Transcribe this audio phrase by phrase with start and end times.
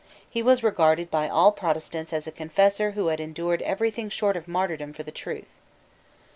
[0.27, 4.35] He was regarded by all Protestants as a confessor who had endured every thing short
[4.35, 5.59] of martyrdom for the truth.